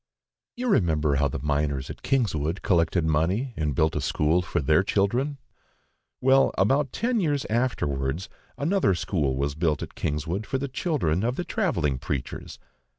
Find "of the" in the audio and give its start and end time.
11.23-11.45